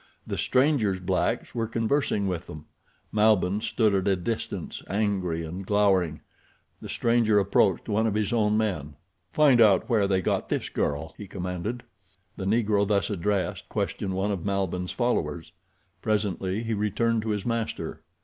[0.25, 2.65] The stranger's blacks were conversing with them.
[3.11, 6.21] Malbihn stood at a distance, angry and glowering.
[6.81, 8.95] The stranger approached one of his own men.
[9.31, 11.83] "Find out where they got this girl," he commanded.
[12.35, 15.51] The Negro thus addressed questioned one of Malbihn's followers.
[16.01, 18.01] Presently he returned to his master.